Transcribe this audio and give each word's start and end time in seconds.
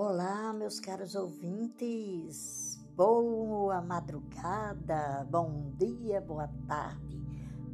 Olá, 0.00 0.52
meus 0.52 0.78
caros 0.78 1.16
ouvintes. 1.16 2.78
Boa 2.94 3.82
madrugada, 3.82 5.26
bom 5.28 5.72
dia, 5.76 6.20
boa 6.20 6.46
tarde, 6.68 7.20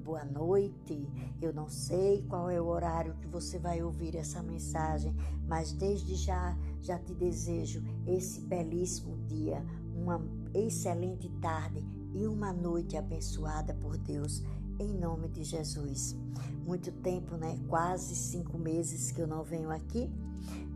boa 0.03 0.25
noite. 0.25 1.07
Eu 1.43 1.53
não 1.53 1.69
sei 1.69 2.23
qual 2.23 2.49
é 2.49 2.59
o 2.59 2.69
horário 2.69 3.15
que 3.17 3.27
você 3.27 3.59
vai 3.59 3.83
ouvir 3.83 4.17
essa 4.17 4.43
mensagem, 4.43 5.15
mas 5.47 5.73
desde 5.73 6.15
já 6.15 6.57
já 6.81 6.99
te 6.99 7.13
desejo 7.13 7.83
esse 8.07 8.41
belíssimo 8.41 9.19
dia, 9.27 9.63
uma 9.95 10.19
excelente 10.55 11.29
tarde 11.43 11.87
e 12.15 12.27
uma 12.27 12.55
noite 12.55 12.97
abençoada 12.97 13.75
por 13.75 13.99
Deus. 13.99 14.43
Em 14.79 14.95
nome 14.95 15.29
de 15.29 15.45
Jesus. 15.45 16.17
Muito 16.65 16.91
tempo, 16.91 17.37
né? 17.37 17.61
Quase 17.69 18.17
cinco 18.17 18.57
meses 18.57 19.13
que 19.13 19.21
eu 19.21 19.27
não 19.27 19.45
venho 19.45 19.71
aqui, 19.71 20.11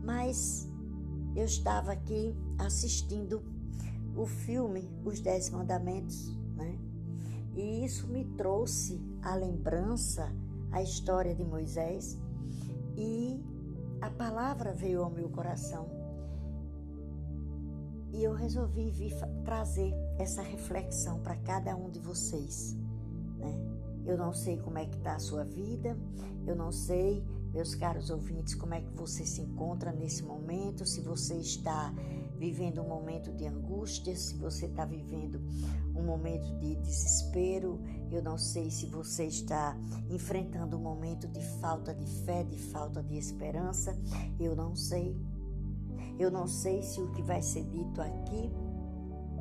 mas 0.03 0.68
eu 1.35 1.45
estava 1.45 1.91
aqui 1.91 2.35
assistindo 2.57 3.41
o 4.15 4.25
filme 4.25 4.89
Os 5.05 5.19
Dez 5.19 5.49
Mandamentos, 5.49 6.35
né? 6.55 6.77
E 7.55 7.85
isso 7.85 8.07
me 8.07 8.25
trouxe 8.35 9.01
a 9.21 9.35
lembrança, 9.35 10.31
a 10.71 10.81
história 10.81 11.33
de 11.33 11.43
Moisés 11.43 12.17
e 12.95 13.43
a 14.01 14.09
palavra 14.09 14.73
veio 14.73 15.03
ao 15.03 15.09
meu 15.09 15.29
coração. 15.29 15.87
E 18.11 18.23
eu 18.23 18.33
resolvi 18.33 18.89
vir 18.89 19.13
trazer 19.45 19.93
essa 20.17 20.41
reflexão 20.41 21.19
para 21.19 21.35
cada 21.37 21.75
um 21.75 21.89
de 21.89 21.99
vocês, 21.99 22.75
né? 23.37 23.53
Eu 24.05 24.17
não 24.17 24.33
sei 24.33 24.57
como 24.57 24.77
é 24.77 24.85
que 24.85 24.97
está 24.97 25.15
a 25.15 25.19
sua 25.19 25.43
vida, 25.43 25.97
eu 26.47 26.55
não 26.55 26.71
sei 26.71 27.23
meus 27.51 27.73
caros 27.75 28.09
ouvintes, 28.09 28.53
como 28.55 28.73
é 28.73 28.81
que 28.81 28.91
você 28.93 29.25
se 29.25 29.41
encontra 29.41 29.91
nesse 29.91 30.23
momento? 30.23 30.85
Se 30.85 31.01
você 31.01 31.35
está 31.35 31.93
vivendo 32.37 32.81
um 32.81 32.87
momento 32.87 33.31
de 33.33 33.45
angústia, 33.45 34.15
se 34.15 34.35
você 34.35 34.67
está 34.67 34.85
vivendo 34.85 35.41
um 35.95 36.03
momento 36.03 36.47
de 36.59 36.75
desespero, 36.75 37.79
eu 38.11 38.21
não 38.21 38.37
sei 38.37 38.69
se 38.71 38.85
você 38.85 39.25
está 39.25 39.75
enfrentando 40.09 40.77
um 40.77 40.81
momento 40.81 41.27
de 41.27 41.41
falta 41.59 41.93
de 41.93 42.05
fé, 42.23 42.43
de 42.43 42.57
falta 42.57 43.03
de 43.03 43.17
esperança, 43.17 43.97
eu 44.39 44.55
não 44.55 44.75
sei. 44.75 45.17
Eu 46.17 46.29
não 46.29 46.47
sei 46.47 46.81
se 46.83 47.01
o 47.01 47.11
que 47.11 47.21
vai 47.21 47.41
ser 47.41 47.63
dito 47.65 48.01
aqui 48.01 48.51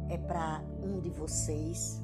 é 0.08 0.16
para 0.16 0.62
um 0.82 1.00
de 1.00 1.10
vocês, 1.10 2.00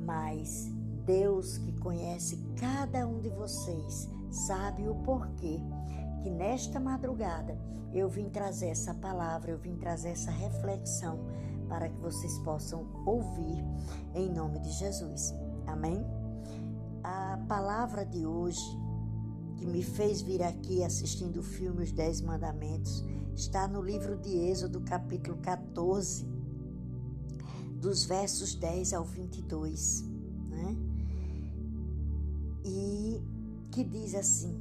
mas 0.00 0.70
Deus 1.04 1.58
que 1.58 1.72
conhece 1.78 2.38
cada 2.56 3.06
um 3.06 3.20
de 3.20 3.28
vocês 3.28 4.08
sabe 4.32 4.88
o 4.88 4.94
porquê 4.96 5.60
que 6.22 6.30
nesta 6.30 6.80
madrugada 6.80 7.58
eu 7.92 8.08
vim 8.08 8.30
trazer 8.30 8.68
essa 8.68 8.94
palavra, 8.94 9.50
eu 9.50 9.58
vim 9.58 9.76
trazer 9.76 10.10
essa 10.10 10.30
reflexão 10.30 11.20
para 11.68 11.88
que 11.88 11.98
vocês 11.98 12.38
possam 12.38 12.86
ouvir 13.06 13.62
em 14.14 14.32
nome 14.32 14.58
de 14.60 14.70
Jesus. 14.72 15.34
Amém? 15.66 16.04
A 17.04 17.38
palavra 17.48 18.04
de 18.04 18.26
hoje 18.26 18.62
que 19.56 19.66
me 19.66 19.82
fez 19.82 20.22
vir 20.22 20.42
aqui 20.42 20.82
assistindo 20.82 21.40
o 21.40 21.42
filme 21.42 21.84
Os 21.84 21.92
Dez 21.92 22.20
Mandamentos 22.20 23.04
está 23.34 23.68
no 23.68 23.82
livro 23.82 24.16
de 24.18 24.36
Êxodo, 24.36 24.80
capítulo 24.80 25.36
14, 25.38 26.26
dos 27.80 28.04
versos 28.04 28.54
10 28.54 28.92
ao 28.92 29.04
22, 29.04 30.02
né? 30.48 30.76
E 32.64 33.20
que 33.72 33.82
diz 33.82 34.14
assim: 34.14 34.54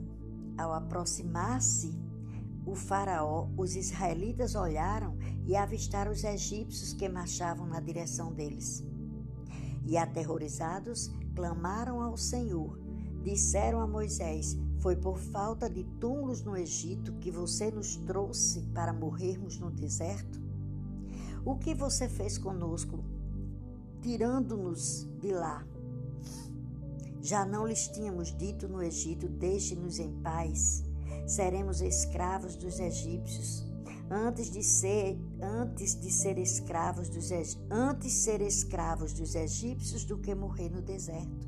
Ao 0.57 0.73
aproximar-se 0.73 1.93
o 2.65 2.73
Faraó, 2.73 3.47
os 3.57 3.75
israelitas 3.75 4.55
olharam 4.55 5.17
e 5.45 5.55
avistaram 5.55 6.11
os 6.11 6.23
egípcios 6.23 6.93
que 6.93 7.09
marchavam 7.09 7.67
na 7.67 7.79
direção 7.79 8.33
deles. 8.33 8.83
E 9.85 9.97
aterrorizados, 9.97 11.11
clamaram 11.35 12.01
ao 12.01 12.15
Senhor. 12.15 12.79
Disseram 13.23 13.81
a 13.81 13.87
Moisés: 13.87 14.57
Foi 14.79 14.95
por 14.95 15.19
falta 15.19 15.69
de 15.69 15.83
túmulos 15.99 16.41
no 16.41 16.55
Egito 16.55 17.13
que 17.13 17.29
você 17.29 17.69
nos 17.69 17.97
trouxe 17.97 18.61
para 18.73 18.93
morrermos 18.93 19.59
no 19.59 19.69
deserto? 19.69 20.39
O 21.43 21.57
que 21.57 21.73
você 21.73 22.07
fez 22.07 22.37
conosco, 22.37 23.03
tirando-nos 24.01 25.09
de 25.19 25.33
lá? 25.33 25.65
Já 27.21 27.45
não 27.45 27.67
lhes 27.67 27.87
tínhamos 27.87 28.35
dito 28.35 28.67
no 28.67 28.81
Egito: 28.81 29.29
Deixe-nos 29.29 29.99
em 29.99 30.11
paz. 30.21 30.83
Seremos 31.27 31.79
escravos 31.79 32.55
dos 32.55 32.79
egípcios. 32.79 33.63
Antes 34.09 34.49
de 34.49 34.63
ser, 34.63 35.17
antes 35.41 35.97
de 35.99 36.11
ser 36.11 36.37
escravos 36.37 37.07
dos 37.07 37.29
antes 37.69 38.11
ser 38.11 38.41
escravos 38.41 39.13
dos 39.13 39.35
egípcios 39.35 40.03
do 40.03 40.17
que 40.17 40.33
morrer 40.33 40.69
no 40.69 40.81
deserto. 40.81 41.47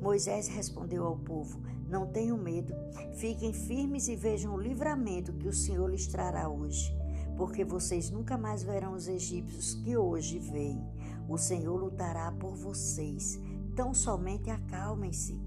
Moisés 0.00 0.48
respondeu 0.48 1.04
ao 1.06 1.16
povo: 1.16 1.60
Não 1.88 2.06
tenham 2.06 2.36
medo. 2.36 2.74
Fiquem 3.16 3.54
firmes 3.54 4.08
e 4.08 4.14
vejam 4.14 4.54
o 4.54 4.60
livramento 4.60 5.32
que 5.32 5.48
o 5.48 5.52
Senhor 5.52 5.90
lhes 5.90 6.06
trará 6.06 6.48
hoje, 6.48 6.94
porque 7.36 7.64
vocês 7.64 8.10
nunca 8.10 8.36
mais 8.36 8.62
verão 8.62 8.92
os 8.92 9.08
egípcios 9.08 9.74
que 9.74 9.96
hoje 9.96 10.38
veem. 10.38 10.84
O 11.28 11.38
Senhor 11.38 11.76
lutará 11.76 12.30
por 12.32 12.54
vocês 12.54 13.40
Tão 13.76 13.92
somente 13.92 14.50
acalmem-se. 14.50 15.38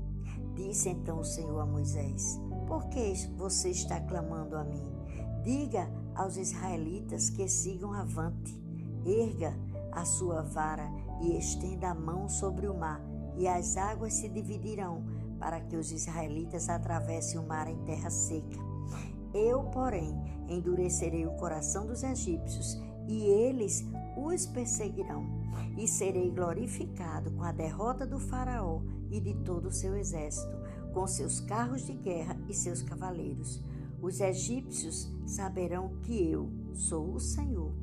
Disse 0.54 0.88
então 0.90 1.20
o 1.20 1.26
Senhor 1.26 1.60
a 1.60 1.66
Moisés: 1.66 2.40
Por 2.68 2.88
que 2.90 3.14
você 3.36 3.70
está 3.70 4.00
clamando 4.00 4.56
a 4.56 4.64
mim? 4.64 4.84
Diga 5.44 5.90
aos 6.16 6.38
israelitas 6.38 7.32
que 7.32 7.48
sigam 7.48 7.92
avante. 7.92 8.56
Erga 9.04 9.58
a 9.92 10.06
sua 10.06 10.44
vara 10.44 10.88
e 11.22 11.38
estenda 11.38 11.90
a 11.90 11.96
mão 11.96 12.30
sobre 12.30 12.68
o 12.68 12.78
mar, 12.78 13.02
e 13.36 13.48
as 13.48 13.76
águas 13.76 14.14
se 14.14 14.30
dividirão, 14.30 15.04
para 15.40 15.60
que 15.62 15.76
os 15.76 15.92
israelitas 15.92 16.70
atravessem 16.70 17.40
o 17.40 17.48
mar 17.48 17.68
em 17.68 17.84
terra 17.86 18.12
seca. 18.12 18.60
Eu, 19.34 19.64
porém, 19.66 20.14
endurecerei 20.48 21.26
o 21.26 21.36
coração 21.38 21.88
dos 21.88 22.04
egípcios, 22.04 22.80
e 23.08 23.24
eles 23.24 23.84
os 24.16 24.46
perseguirão, 24.46 25.26
e 25.78 25.88
serei 25.88 26.30
glorificado 26.30 27.32
com 27.32 27.44
a 27.44 27.52
derrota 27.52 28.06
do 28.06 28.20
Faraó 28.20 28.82
e 29.10 29.20
de 29.20 29.34
todo 29.44 29.68
o 29.68 29.72
seu 29.72 29.96
exército, 29.96 30.56
com 30.94 31.06
seus 31.08 31.40
carros 31.40 31.86
de 31.86 31.94
guerra 31.94 32.38
e 32.48 32.54
seus 32.54 32.82
cavaleiros. 32.82 33.64
Os 34.02 34.22
egípcios 34.22 35.12
saberão 35.26 35.90
que 36.04 36.32
eu 36.32 36.50
sou 36.74 37.14
o 37.14 37.20
Senhor, 37.20 37.74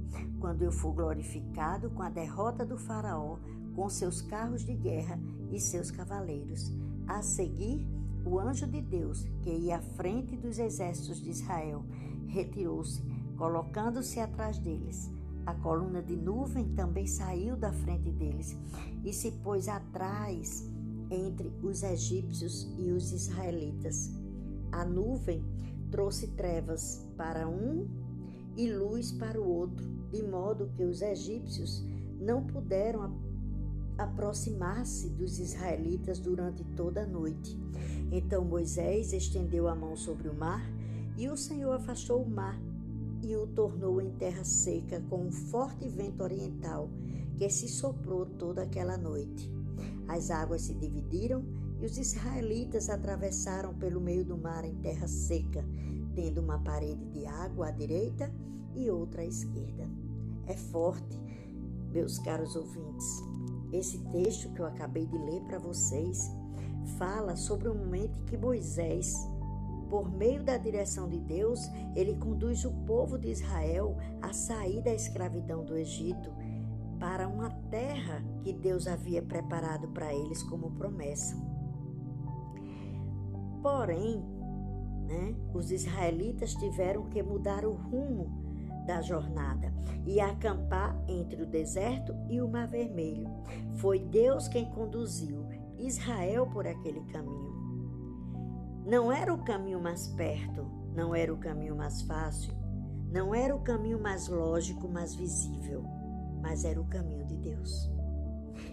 quando 0.40 0.62
eu 0.62 0.72
for 0.72 0.92
glorificado 0.92 1.90
com 1.90 2.02
a 2.02 2.08
derrota 2.08 2.64
do 2.64 2.78
Faraó, 2.78 3.38
com 3.74 3.88
seus 3.90 4.22
carros 4.22 4.64
de 4.64 4.74
guerra 4.74 5.20
e 5.52 5.60
seus 5.60 5.90
cavaleiros. 5.90 6.72
A 7.06 7.20
seguir, 7.22 7.86
o 8.24 8.40
anjo 8.40 8.66
de 8.66 8.80
Deus, 8.80 9.24
que 9.42 9.50
ia 9.50 9.76
à 9.76 9.80
frente 9.80 10.36
dos 10.36 10.58
exércitos 10.58 11.20
de 11.20 11.30
Israel, 11.30 11.84
retirou-se, 12.26 13.02
colocando-se 13.36 14.18
atrás 14.18 14.58
deles. 14.58 15.10
A 15.46 15.54
coluna 15.54 16.02
de 16.02 16.16
nuvem 16.16 16.74
também 16.74 17.06
saiu 17.06 17.56
da 17.56 17.72
frente 17.72 18.10
deles 18.10 18.56
e 19.04 19.12
se 19.12 19.30
pôs 19.30 19.68
atrás 19.68 20.68
entre 21.08 21.52
os 21.62 21.84
egípcios 21.84 22.68
e 22.76 22.90
os 22.90 23.12
israelitas. 23.12 24.10
A 24.72 24.84
nuvem 24.84 25.44
trouxe 25.90 26.26
trevas 26.28 27.06
para 27.16 27.48
um 27.48 27.86
e 28.56 28.72
luz 28.72 29.12
para 29.12 29.40
o 29.40 29.48
outro, 29.48 29.86
de 30.10 30.22
modo 30.24 30.68
que 30.74 30.82
os 30.82 31.00
egípcios 31.00 31.84
não 32.18 32.44
puderam 32.44 33.14
aproximar-se 33.96 35.08
dos 35.10 35.38
israelitas 35.38 36.18
durante 36.18 36.64
toda 36.74 37.02
a 37.02 37.06
noite. 37.06 37.56
Então 38.10 38.44
Moisés 38.44 39.12
estendeu 39.12 39.68
a 39.68 39.76
mão 39.76 39.96
sobre 39.96 40.28
o 40.28 40.34
mar 40.34 40.62
e 41.16 41.28
o 41.28 41.36
Senhor 41.36 41.72
afastou 41.72 42.22
o 42.22 42.28
mar 42.28 42.60
e 43.22 43.36
o 43.36 43.46
tornou 43.46 44.00
em 44.00 44.10
terra 44.12 44.44
seca 44.44 45.00
com 45.08 45.26
um 45.26 45.32
forte 45.32 45.88
vento 45.88 46.22
oriental 46.22 46.88
que 47.36 47.48
se 47.50 47.68
soprou 47.68 48.26
toda 48.26 48.62
aquela 48.62 48.96
noite. 48.96 49.50
As 50.08 50.30
águas 50.30 50.62
se 50.62 50.74
dividiram 50.74 51.44
e 51.80 51.84
os 51.84 51.98
israelitas 51.98 52.88
atravessaram 52.88 53.74
pelo 53.74 54.00
meio 54.00 54.24
do 54.24 54.36
mar 54.36 54.64
em 54.64 54.74
terra 54.76 55.06
seca, 55.06 55.64
tendo 56.14 56.40
uma 56.40 56.58
parede 56.58 57.04
de 57.10 57.26
água 57.26 57.68
à 57.68 57.70
direita 57.70 58.32
e 58.74 58.90
outra 58.90 59.22
à 59.22 59.24
esquerda. 59.24 59.88
É 60.46 60.56
forte, 60.56 61.20
meus 61.92 62.18
caros 62.18 62.56
ouvintes. 62.56 63.22
Esse 63.72 63.98
texto 64.12 64.50
que 64.52 64.60
eu 64.60 64.66
acabei 64.66 65.06
de 65.06 65.18
ler 65.18 65.42
para 65.42 65.58
vocês 65.58 66.30
fala 66.98 67.36
sobre 67.36 67.68
o 67.68 67.74
momento 67.74 68.18
em 68.18 68.24
que 68.24 68.36
Moisés 68.36 69.14
por 69.88 70.10
meio 70.10 70.42
da 70.42 70.56
direção 70.56 71.08
de 71.08 71.18
Deus, 71.20 71.70
ele 71.94 72.16
conduz 72.16 72.64
o 72.64 72.72
povo 72.84 73.18
de 73.18 73.30
Israel 73.30 73.96
a 74.20 74.32
sair 74.32 74.82
da 74.82 74.92
escravidão 74.92 75.64
do 75.64 75.76
Egito 75.76 76.30
para 76.98 77.28
uma 77.28 77.50
terra 77.70 78.24
que 78.42 78.52
Deus 78.52 78.86
havia 78.86 79.22
preparado 79.22 79.88
para 79.88 80.12
eles 80.14 80.42
como 80.42 80.70
promessa. 80.72 81.36
Porém, 83.62 84.24
né, 85.06 85.34
os 85.54 85.70
israelitas 85.70 86.54
tiveram 86.54 87.04
que 87.08 87.22
mudar 87.22 87.64
o 87.64 87.72
rumo 87.72 88.46
da 88.86 89.02
jornada 89.02 89.72
e 90.06 90.20
acampar 90.20 90.96
entre 91.08 91.42
o 91.42 91.46
deserto 91.46 92.14
e 92.28 92.40
o 92.40 92.48
Mar 92.48 92.68
Vermelho. 92.68 93.28
Foi 93.74 93.98
Deus 93.98 94.48
quem 94.48 94.70
conduziu 94.70 95.44
Israel 95.76 96.46
por 96.46 96.66
aquele 96.66 97.00
caminho. 97.06 97.55
Não 98.86 99.10
era 99.10 99.34
o 99.34 99.42
caminho 99.42 99.80
mais 99.80 100.06
perto, 100.06 100.64
não 100.94 101.12
era 101.12 101.34
o 101.34 101.38
caminho 101.38 101.74
mais 101.74 102.02
fácil, 102.02 102.54
não 103.10 103.34
era 103.34 103.54
o 103.54 103.58
caminho 103.58 104.00
mais 104.00 104.28
lógico, 104.28 104.88
mais 104.88 105.12
visível, 105.12 105.82
mas 106.40 106.64
era 106.64 106.80
o 106.80 106.86
caminho 106.86 107.26
de 107.26 107.36
Deus. 107.36 107.90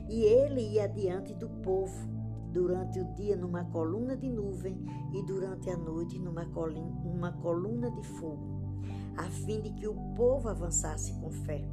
E 0.08 0.22
ele 0.22 0.62
ia 0.62 0.88
diante 0.88 1.34
do 1.34 1.50
povo, 1.50 2.08
durante 2.52 3.00
o 3.00 3.06
dia 3.16 3.36
numa 3.36 3.66
coluna 3.66 4.16
de 4.16 4.30
nuvem 4.30 4.86
e 5.16 5.24
durante 5.24 5.68
a 5.72 5.78
noite 5.78 6.20
numa 6.20 6.46
coluna, 6.46 7.32
coluna 7.42 7.90
de 7.90 8.04
fogo, 8.04 8.78
a 9.18 9.24
fim 9.24 9.62
de 9.62 9.72
que 9.72 9.88
o 9.88 9.96
povo 10.16 10.48
avançasse 10.48 11.12
com 11.20 11.32
fé. 11.32 11.68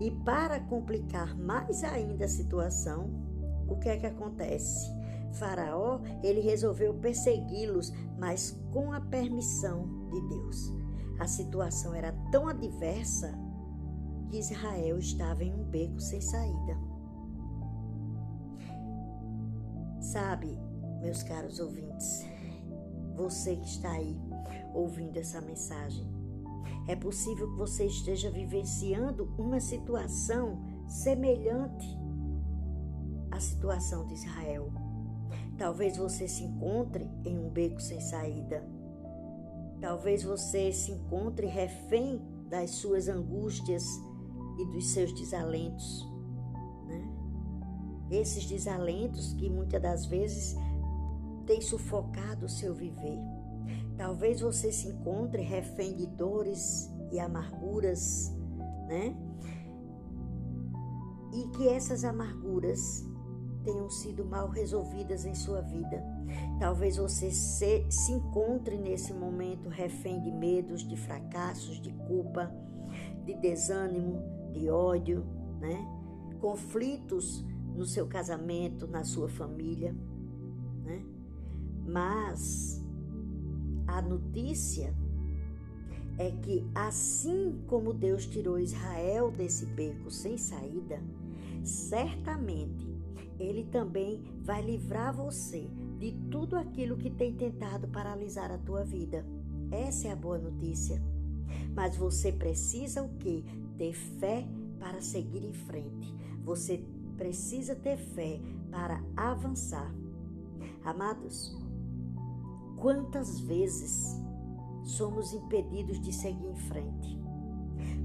E 0.00 0.12
para 0.24 0.60
complicar 0.60 1.36
mais 1.36 1.82
ainda 1.82 2.24
a 2.24 2.28
situação, 2.28 3.10
o 3.66 3.76
que 3.80 3.88
é 3.88 3.96
que 3.96 4.06
acontece? 4.06 5.02
Faraó, 5.32 6.00
ele 6.22 6.40
resolveu 6.40 6.94
persegui-los, 6.94 7.92
mas 8.18 8.58
com 8.72 8.92
a 8.92 9.00
permissão 9.00 10.08
de 10.10 10.20
Deus. 10.28 10.72
A 11.18 11.26
situação 11.26 11.94
era 11.94 12.12
tão 12.30 12.48
adversa 12.48 13.32
que 14.28 14.38
Israel 14.38 14.98
estava 14.98 15.44
em 15.44 15.54
um 15.54 15.64
beco 15.64 16.00
sem 16.00 16.20
saída. 16.20 16.76
Sabe, 20.00 20.58
meus 21.00 21.22
caros 21.22 21.60
ouvintes, 21.60 22.26
você 23.14 23.56
que 23.56 23.66
está 23.66 23.90
aí 23.90 24.18
ouvindo 24.74 25.16
essa 25.16 25.40
mensagem, 25.40 26.10
é 26.88 26.96
possível 26.96 27.48
que 27.52 27.56
você 27.56 27.86
esteja 27.86 28.30
vivenciando 28.30 29.32
uma 29.38 29.60
situação 29.60 30.60
semelhante 30.88 31.86
à 33.30 33.38
situação 33.38 34.06
de 34.06 34.14
Israel. 34.14 34.81
Talvez 35.58 35.96
você 35.96 36.26
se 36.26 36.44
encontre 36.44 37.08
em 37.24 37.38
um 37.38 37.48
beco 37.48 37.80
sem 37.80 38.00
saída. 38.00 38.64
Talvez 39.80 40.22
você 40.22 40.72
se 40.72 40.92
encontre 40.92 41.46
refém 41.46 42.20
das 42.48 42.70
suas 42.70 43.08
angústias 43.08 43.84
e 44.58 44.66
dos 44.66 44.92
seus 44.92 45.12
desalentos 45.12 46.12
esses 48.14 48.44
desalentos 48.46 49.32
que 49.34 49.48
muitas 49.48 49.80
das 49.80 50.06
vezes 50.06 50.56
têm 51.46 51.60
sufocado 51.60 52.46
o 52.46 52.48
seu 52.48 52.74
viver. 52.74 53.18
Talvez 53.96 54.40
você 54.40 54.70
se 54.70 54.88
encontre 54.88 55.42
refém 55.42 55.96
de 55.96 56.06
dores 56.06 56.90
e 57.10 57.18
amarguras, 57.18 58.32
né? 58.86 59.16
E 61.32 61.48
que 61.56 61.68
essas 61.68 62.04
amarguras 62.04 63.04
tenham 63.64 63.88
sido 63.88 64.24
mal 64.24 64.48
resolvidas 64.48 65.24
em 65.24 65.34
sua 65.34 65.60
vida. 65.60 66.02
Talvez 66.58 66.96
você 66.96 67.30
se, 67.30 67.86
se 67.90 68.12
encontre 68.12 68.76
nesse 68.76 69.12
momento 69.12 69.68
refém 69.68 70.20
de 70.20 70.30
medos, 70.30 70.86
de 70.86 70.96
fracassos, 70.96 71.80
de 71.80 71.92
culpa, 71.92 72.52
de 73.24 73.34
desânimo, 73.34 74.22
de 74.52 74.68
ódio, 74.68 75.24
né? 75.60 75.86
Conflitos 76.40 77.44
no 77.74 77.84
seu 77.84 78.06
casamento, 78.06 78.86
na 78.86 79.04
sua 79.04 79.28
família, 79.28 79.94
né? 80.84 81.04
Mas 81.86 82.84
a 83.86 84.00
notícia 84.00 84.94
é 86.18 86.30
que 86.30 86.66
assim 86.74 87.62
como 87.66 87.92
Deus 87.92 88.26
tirou 88.26 88.58
Israel 88.58 89.30
desse 89.30 89.66
beco 89.66 90.10
sem 90.10 90.36
saída, 90.36 91.02
certamente 91.64 92.91
ele 93.42 93.64
também 93.64 94.22
vai 94.40 94.62
livrar 94.62 95.14
você 95.14 95.68
de 95.98 96.12
tudo 96.30 96.56
aquilo 96.56 96.96
que 96.96 97.10
tem 97.10 97.34
tentado 97.34 97.88
paralisar 97.88 98.50
a 98.50 98.58
tua 98.58 98.84
vida. 98.84 99.26
Essa 99.70 100.08
é 100.08 100.12
a 100.12 100.16
boa 100.16 100.38
notícia. 100.38 101.02
Mas 101.74 101.96
você 101.96 102.30
precisa 102.30 103.02
o 103.02 103.08
quê? 103.18 103.44
Ter 103.76 103.92
fé 103.92 104.46
para 104.78 105.00
seguir 105.00 105.44
em 105.44 105.52
frente. 105.52 106.14
Você 106.44 106.84
precisa 107.16 107.74
ter 107.74 107.96
fé 107.96 108.40
para 108.70 109.02
avançar. 109.16 109.92
Amados, 110.84 111.56
quantas 112.76 113.40
vezes 113.40 114.20
somos 114.84 115.32
impedidos 115.32 116.00
de 116.00 116.12
seguir 116.12 116.46
em 116.46 116.56
frente? 116.56 117.22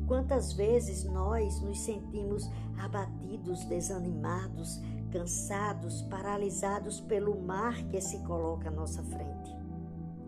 Quantas 0.07 0.53
vezes 0.53 1.03
nós 1.03 1.59
nos 1.61 1.79
sentimos 1.81 2.49
abatidos, 2.77 3.65
desanimados, 3.65 4.79
cansados, 5.11 6.01
paralisados 6.03 6.99
pelo 7.01 7.39
mar 7.41 7.83
que 7.89 7.99
se 8.01 8.19
coloca 8.19 8.69
à 8.69 8.71
nossa 8.71 9.03
frente? 9.03 9.55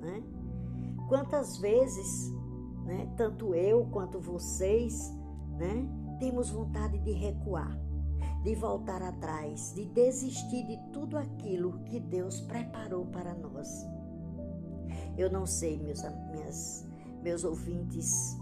Né? 0.02 0.24
Quantas 1.08 1.58
vezes, 1.58 2.32
né, 2.86 3.12
tanto 3.18 3.54
eu 3.56 3.86
quanto 3.92 4.20
vocês, 4.20 5.14
né, 5.58 5.88
temos 6.20 6.50
vontade 6.50 7.00
de 7.00 7.12
recuar? 7.12 7.90
de 8.44 8.56
voltar 8.56 9.02
atrás, 9.02 9.74
de 9.76 9.86
desistir 9.86 10.66
de 10.66 10.78
tudo 10.94 11.18
aquilo 11.18 11.80
que 11.84 12.00
Deus 12.00 12.40
preparou 12.40 13.06
para 13.08 13.34
nós. 13.34 13.86
Eu 15.18 15.30
não 15.30 15.46
sei, 15.46 15.78
meus, 15.78 16.02
minhas, 16.32 16.88
meus 17.22 17.44
ouvintes, 17.44 18.38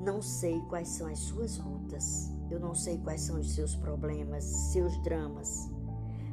não 0.00 0.22
sei 0.22 0.60
quais 0.62 0.88
são 0.88 1.06
as 1.06 1.18
suas 1.18 1.58
lutas, 1.58 2.32
eu 2.54 2.60
não 2.60 2.74
sei 2.74 2.98
quais 2.98 3.20
são 3.20 3.40
os 3.40 3.52
seus 3.52 3.74
problemas, 3.74 4.44
seus 4.44 4.96
dramas, 5.02 5.70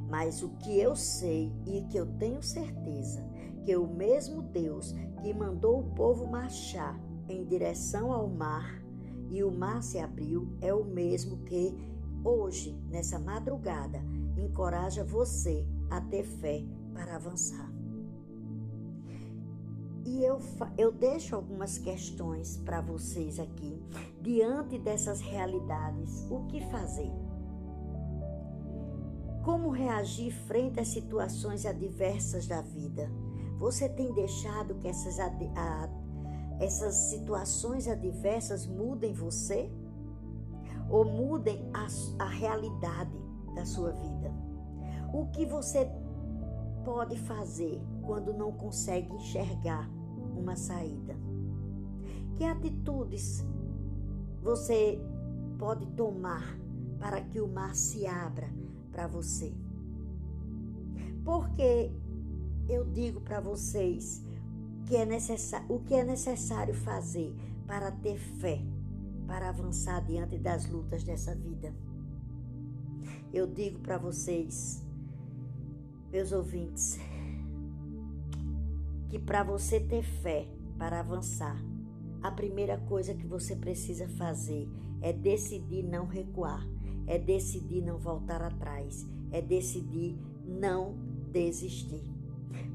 mas 0.10 0.44
o 0.44 0.50
que 0.58 0.80
eu 0.80 0.96
sei 0.96 1.52
e 1.66 1.84
que 1.90 1.98
eu 1.98 2.06
tenho 2.18 2.44
certeza 2.44 3.26
que 3.66 3.76
o 3.76 3.88
mesmo 3.88 4.42
Deus 4.42 4.94
que 5.22 5.34
mandou 5.34 5.80
o 5.80 5.96
povo 5.96 6.28
marchar 6.28 7.00
em 7.28 7.46
direção 7.46 8.12
ao 8.12 8.28
mar 8.28 8.82
e 9.30 9.44
o 9.44 9.52
mar 9.52 9.82
se 9.82 9.98
abriu 10.00 10.56
é 10.62 10.74
o 10.74 10.84
mesmo 10.84 11.38
que 11.44 11.76
hoje, 12.24 12.78
nessa 12.90 13.18
madrugada, 13.18 14.00
encoraja 14.38 15.04
você 15.04 15.66
a 15.90 16.02
ter 16.02 16.24
fé 16.24 16.64
para 16.94 17.16
avançar. 17.16 17.71
E 20.03 20.24
eu, 20.24 20.39
eu 20.77 20.92
deixo 20.92 21.36
algumas 21.36 21.77
questões 21.77 22.58
para 22.58 22.81
vocês 22.81 23.39
aqui. 23.39 23.79
Diante 24.20 24.79
dessas 24.79 25.22
realidades, 25.22 26.25
o 26.29 26.46
que 26.48 26.62
fazer? 26.72 27.12
Como 29.43 29.70
reagir 29.70 30.31
frente 30.31 30.79
às 30.79 30.88
situações 30.88 31.65
adversas 31.65 32.48
da 32.48 32.62
vida? 32.62 33.12
Você 33.60 33.88
tem 33.88 34.12
deixado 34.13 34.75
que 34.75 34.88
essas 34.88 35.17
essas 36.60 36.96
situações 36.96 37.88
adversas 37.88 38.65
mudem 38.65 39.13
você 39.13 39.72
ou 40.89 41.05
mudem 41.05 41.70
a, 41.74 41.88
a 42.24 42.27
realidade 42.27 43.17
da 43.55 43.65
sua 43.65 43.91
vida. 43.91 44.31
O 45.13 45.27
que 45.27 45.46
você 45.46 45.89
pode 46.84 47.17
fazer 47.20 47.81
quando 48.12 48.34
não 48.34 48.51
consegue 48.51 49.10
enxergar 49.13 49.89
uma 50.36 50.53
saída? 50.58 51.15
Que 52.36 52.44
atitudes 52.44 53.41
você 54.44 55.00
pode 55.58 55.86
tomar 55.91 56.60
para 57.00 57.22
que 57.22 57.39
o 57.39 57.48
mar 57.48 57.74
se 57.74 58.06
abra 58.06 58.50
para 58.91 59.08
você? 59.08 59.53
Porque 61.24 61.89
eu 62.68 62.84
digo 62.84 63.22
para 63.22 63.39
vocês 63.39 64.22
que 64.88 64.98
é 64.98 65.06
necessário, 65.06 65.74
o 65.74 65.80
que 65.80 65.94
é 65.94 66.03
necessário 66.03 66.74
fazer 66.74 67.34
para 67.65 67.94
ter 67.94 68.18
fé, 68.18 68.62
para 69.25 69.48
avançar 69.48 70.03
diante 70.03 70.38
das 70.38 70.70
lutas 70.70 71.01
dessa 71.01 71.34
vida. 71.34 71.74
Eu 73.32 73.48
digo 73.48 73.80
para 73.80 73.98
vocês, 73.98 74.86
meus 76.12 76.34
ouvintes, 76.34 77.00
que 79.12 79.20
para 79.20 79.44
você 79.44 79.80
ter 79.80 80.01
fé, 80.01 80.48
para 80.80 81.00
avançar, 81.00 81.63
a 82.24 82.32
primeira 82.32 82.77
coisa 82.77 83.13
que 83.13 83.27
você 83.27 83.56
precisa 83.56 84.08
fazer 84.08 84.68
é 85.01 85.13
decidir 85.13 85.84
não 85.84 86.08
recuar, 86.08 86.68
é 87.06 87.20
decidir 87.20 87.84
não 87.84 88.00
voltar 88.00 88.41
atrás, 88.41 89.06
é 89.32 89.39
decidir 89.39 90.18
não 90.44 90.96
desistir 91.32 92.12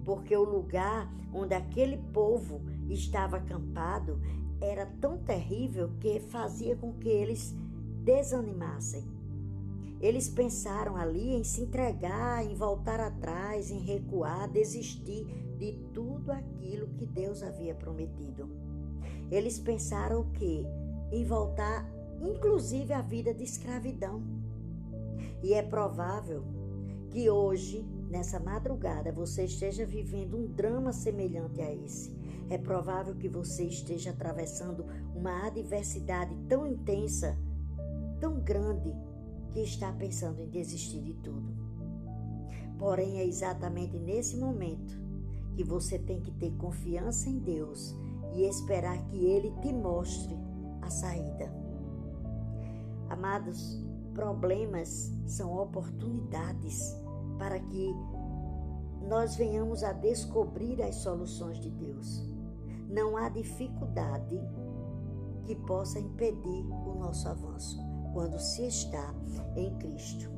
porque 0.07 0.37
o 0.37 0.45
lugar 0.45 1.13
onde 1.35 1.53
aquele 1.53 1.99
povo 2.15 2.63
estava 2.89 3.39
acampado 3.39 4.21
era 4.61 4.87
tão 4.87 5.19
terrível 5.19 5.91
que 6.01 6.21
fazia 6.21 6.77
com 6.77 6.93
que 6.95 7.09
eles 7.09 7.53
desanimassem. 8.05 9.05
Eles 10.01 10.29
pensaram 10.29 10.97
ali 10.97 11.35
em 11.35 11.43
se 11.43 11.63
entregar, 11.63 12.45
em 12.45 12.55
voltar 12.55 13.01
atrás, 13.01 13.71
em 13.71 13.81
recuar, 13.81 14.49
desistir 14.49 15.25
de 15.59 15.73
tudo 15.93 16.16
aquilo 16.33 16.89
que 16.89 17.07
Deus 17.07 17.43
havia 17.43 17.75
prometido. 17.75 18.49
Eles 19.31 19.59
pensaram 19.59 20.31
que 20.33 20.65
em 21.13 21.25
voltar, 21.25 21.89
inclusive, 22.21 22.93
à 22.93 23.03
vida 23.03 23.33
de 23.33 23.45
escravidão. 23.45 24.23
E 25.43 25.55
é 25.55 25.63
provável 25.63 26.45
que 27.11 27.31
hoje, 27.31 27.85
nessa 28.11 28.39
madrugada, 28.39 29.13
você 29.13 29.45
esteja 29.45 29.85
vivendo 29.85 30.37
um 30.37 30.47
drama 30.47 30.93
semelhante 30.93 31.61
a 31.61 31.73
esse. 31.73 32.15
É 32.49 32.59
provável 32.59 33.15
que 33.17 33.29
você 33.29 33.65
esteja 33.65 34.11
atravessando 34.11 34.85
uma 35.15 35.47
adversidade 35.47 36.37
tão 36.49 36.67
intensa, 36.67 37.37
tão 38.21 38.41
grande, 38.41 38.95
que 39.51 39.61
está 39.61 39.91
pensando 39.93 40.43
em 40.43 40.49
desistir 40.49 41.01
de 41.01 41.15
tudo. 41.15 41.57
Porém, 42.79 43.19
é 43.19 43.25
exatamente 43.25 43.99
nesse 43.99 44.37
momento 44.37 45.06
que 45.57 45.65
você 45.65 45.99
tem 45.99 46.21
que 46.21 46.31
ter 46.33 46.53
confiança 46.57 47.31
em 47.31 47.39
Deus 47.39 47.99
e 48.35 48.43
esperar 48.43 49.03
que 49.07 49.25
Ele 49.25 49.51
te 49.63 49.73
mostre 49.73 50.37
a 50.83 50.91
saída. 50.91 51.51
Amados, 53.09 53.83
problemas 54.13 55.11
são 55.25 55.57
oportunidades 55.57 56.95
para 57.39 57.59
que 57.59 57.95
nós 59.09 59.35
venhamos 59.37 59.83
a 59.83 59.93
descobrir 59.93 60.83
as 60.83 60.97
soluções 60.97 61.59
de 61.59 61.71
Deus. 61.71 62.23
Não 62.91 63.17
há 63.17 63.31
dificuldade 63.31 64.39
que 65.45 65.55
possa 65.55 65.99
impedir 65.99 66.67
o 66.87 66.99
nosso 66.99 67.29
avanço 67.29 67.79
quando 68.13 68.39
se 68.39 68.67
está 68.67 69.15
em 69.57 69.75
Cristo. 69.79 70.31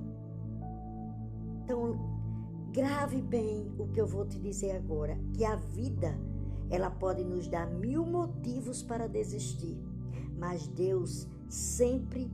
Então, 1.64 2.17
grave 2.72 3.20
bem 3.20 3.70
o 3.78 3.88
que 3.88 4.00
eu 4.00 4.06
vou 4.06 4.26
te 4.26 4.38
dizer 4.38 4.72
agora, 4.72 5.18
que 5.34 5.44
a 5.44 5.56
vida 5.56 6.18
ela 6.70 6.90
pode 6.90 7.24
nos 7.24 7.46
dar 7.46 7.66
mil 7.66 8.04
motivos 8.04 8.82
para 8.82 9.08
desistir, 9.08 9.76
mas 10.36 10.66
Deus 10.68 11.26
sempre 11.48 12.30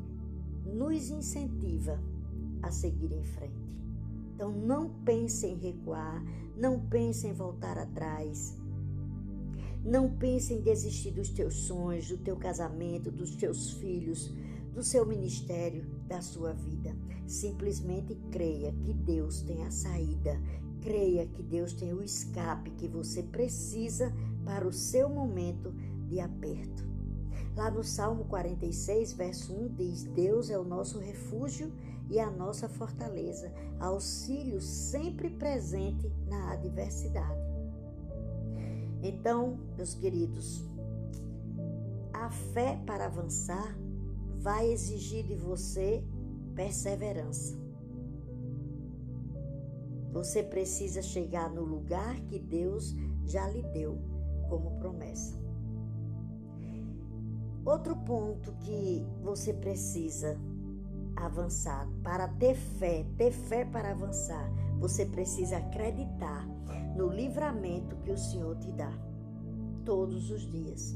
nos 0.67 1.11
incentiva 1.11 2.00
a 2.62 2.71
seguir 2.71 3.12
em 3.12 3.23
frente. 3.23 3.64
Então 4.35 4.50
não 4.50 4.91
pense 5.05 5.47
em 5.47 5.57
recuar, 5.57 6.23
não 6.57 6.81
pense 6.81 7.26
em 7.26 7.33
voltar 7.33 7.79
atrás. 7.79 8.57
Não 9.85 10.11
pense 10.11 10.55
em 10.55 10.62
desistir 10.62 11.11
dos 11.11 11.29
teus 11.29 11.55
sonhos, 11.67 12.09
do 12.09 12.17
teu 12.17 12.37
casamento, 12.37 13.11
dos 13.11 13.37
teus 13.37 13.73
filhos, 13.73 14.33
do 14.75 14.83
seu 14.83 15.07
ministério, 15.07 15.87
da 16.07 16.21
sua 16.21 16.52
vida. 16.52 16.95
Simplesmente 17.26 18.14
creia 18.31 18.73
que 18.73 18.93
Deus 18.93 19.40
tem 19.43 19.64
a 19.64 19.71
saída, 19.71 20.38
creia 20.83 21.26
que 21.26 21.43
Deus 21.43 21.73
tem 21.73 21.95
o 21.95 22.02
escape 22.02 22.71
que 22.73 22.88
você 22.88 23.23
precisa 23.23 24.12
para 24.45 24.66
o 24.66 24.73
seu 24.73 25.09
momento 25.09 25.73
de 26.09 26.21
aperto. 26.21 26.85
Lá 27.57 27.71
no 27.71 27.85
Salmo 27.85 28.25
46, 28.25 29.12
verso 29.12 29.54
1 29.54 29.75
diz: 29.75 30.02
Deus 30.02 30.50
é 30.50 30.59
o 30.59 30.64
nosso 30.64 30.99
refúgio 30.99 31.73
e 32.11 32.19
a 32.19 32.31
nossa 32.31 32.69
fortaleza, 32.69 33.52
auxílio 33.78 34.61
sempre 34.61 35.31
presente 35.31 36.12
na 36.26 36.52
adversidade. 36.52 37.40
Então, 39.02 39.59
meus 39.76 39.95
queridos, 39.95 40.64
a 42.12 42.31
fé 42.31 42.81
para 42.87 43.07
avançar 43.07 43.76
vai 44.44 44.70
exigir 44.70 45.24
de 45.24 45.34
você 45.34 46.04
perseverança. 46.54 47.58
Você 50.12 50.42
precisa 50.42 51.00
chegar 51.00 51.50
no 51.50 51.64
lugar 51.64 52.20
que 52.26 52.38
Deus 52.38 52.94
já 53.24 53.48
lhe 53.48 53.62
deu 53.62 53.98
como 54.50 54.78
promessa. 54.78 55.42
Outro 57.64 57.96
ponto 57.96 58.52
que 58.60 59.06
você 59.22 59.54
precisa 59.54 60.38
avançar, 61.16 61.88
para 62.02 62.28
ter 62.28 62.54
fé, 62.54 63.06
ter 63.16 63.32
fé 63.32 63.64
para 63.64 63.92
avançar, 63.92 64.46
você 64.78 65.06
precisa 65.06 65.56
acreditar 65.56 66.46
no 66.94 67.08
livramento 67.08 67.96
que 67.96 68.10
o 68.10 68.18
Senhor 68.18 68.58
te 68.58 68.70
dá 68.72 68.92
todos 69.86 70.30
os 70.30 70.42
dias. 70.52 70.94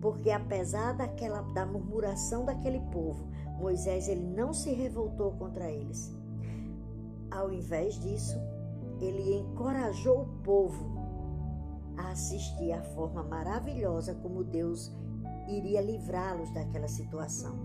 Porque 0.00 0.30
apesar 0.30 0.92
daquela 0.92 1.42
da 1.52 1.64
murmuração 1.64 2.44
daquele 2.44 2.80
povo, 2.92 3.26
Moisés 3.58 4.08
ele 4.08 4.24
não 4.24 4.52
se 4.52 4.72
revoltou 4.72 5.32
contra 5.32 5.70
eles. 5.70 6.14
Ao 7.30 7.52
invés 7.52 7.98
disso, 8.00 8.38
ele 9.00 9.38
encorajou 9.38 10.22
o 10.22 10.42
povo 10.42 10.94
a 11.96 12.10
assistir 12.10 12.72
à 12.72 12.82
forma 12.82 13.22
maravilhosa 13.22 14.14
como 14.14 14.44
Deus 14.44 14.92
iria 15.48 15.80
livrá-los 15.80 16.50
daquela 16.50 16.88
situação. 16.88 17.56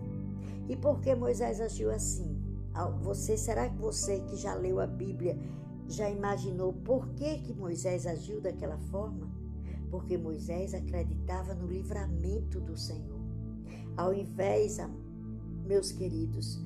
E 0.68 0.76
por 0.76 1.02
que 1.02 1.16
Moisés 1.16 1.60
agiu 1.60 1.92
assim? 1.92 2.38
Você 3.02 3.36
será 3.38 3.68
que 3.70 3.78
você 3.78 4.20
que 4.22 4.36
já 4.36 4.54
leu 4.54 4.80
a 4.80 4.88
Bíblia 4.88 5.38
já 5.88 6.10
imaginou 6.10 6.72
por 6.72 7.10
que 7.10 7.40
que 7.40 7.54
Moisés 7.54 8.06
agiu 8.06 8.40
daquela 8.40 8.78
forma? 8.78 9.29
Porque 9.90 10.18
Moisés 10.18 10.74
acreditava 10.74 11.54
no 11.54 11.68
livramento 11.68 12.60
do 12.60 12.78
Senhor. 12.78 13.20
Ao 13.98 14.14
invés, 14.14 14.78
meus 15.66 15.92
queridos, 15.92 16.64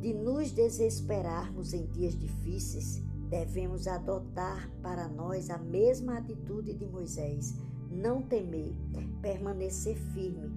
de 0.00 0.12
nos 0.12 0.50
desesperarmos 0.50 1.72
em 1.72 1.86
dias 1.86 2.14
difíceis, 2.18 3.02
devemos 3.30 3.88
adotar 3.88 4.70
para 4.82 5.08
nós 5.08 5.50
a 5.50 5.58
mesma 5.58 6.18
atitude 6.18 6.74
de 6.74 6.86
Moisés: 6.86 7.54
não 7.90 8.22
temer, 8.22 8.74
permanecer 9.22 9.96
firme, 9.96 10.52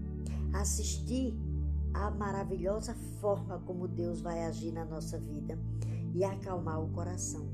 assistir 0.53 1.33
à 1.93 2.12
maravilhosa 2.12 2.93
forma 3.19 3.59
como 3.65 3.88
Deus 3.88 4.21
vai 4.21 4.43
agir 4.43 4.71
na 4.71 4.86
nossa 4.86 5.17
vida 5.17 5.57
e 6.13 6.24
acalmar 6.24 6.83
o 6.83 6.89
coração. 6.89 7.47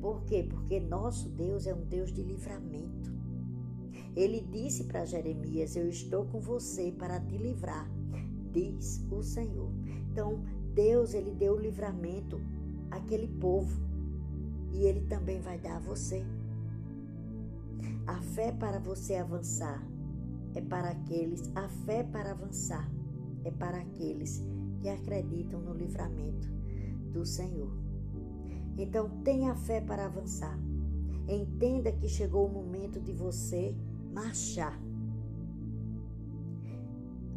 Por 0.00 0.22
quê? 0.24 0.46
Porque 0.48 0.80
nosso 0.80 1.28
Deus 1.28 1.66
é 1.66 1.74
um 1.74 1.84
Deus 1.84 2.12
de 2.12 2.22
livramento. 2.22 3.09
Ele 4.16 4.40
disse 4.40 4.84
para 4.84 5.04
Jeremias: 5.04 5.76
Eu 5.76 5.88
estou 5.88 6.24
com 6.26 6.40
você 6.40 6.92
para 6.92 7.20
te 7.20 7.36
livrar, 7.36 7.88
diz 8.52 9.04
o 9.10 9.22
Senhor. 9.22 9.70
Então, 10.10 10.42
Deus, 10.74 11.14
ele 11.14 11.30
deu 11.32 11.54
o 11.54 11.60
livramento 11.60 12.40
àquele 12.90 13.28
povo 13.28 13.80
e 14.72 14.84
ele 14.84 15.02
também 15.02 15.40
vai 15.40 15.58
dar 15.58 15.76
a 15.76 15.80
você. 15.80 16.24
A 18.06 18.20
fé 18.20 18.52
para 18.52 18.78
você 18.78 19.14
avançar 19.14 19.86
é 20.54 20.60
para 20.60 20.90
aqueles, 20.90 21.50
a 21.54 21.68
fé 21.68 22.02
para 22.02 22.32
avançar 22.32 22.90
é 23.44 23.50
para 23.50 23.78
aqueles 23.78 24.42
que 24.80 24.88
acreditam 24.88 25.60
no 25.60 25.72
livramento 25.72 26.48
do 27.12 27.24
Senhor. 27.24 27.70
Então, 28.76 29.22
tenha 29.22 29.54
fé 29.54 29.80
para 29.80 30.06
avançar. 30.06 30.58
Entenda 31.28 31.92
que 31.92 32.08
chegou 32.08 32.46
o 32.46 32.52
momento 32.52 32.98
de 32.98 33.12
você 33.12 33.76
marchar. 34.12 34.78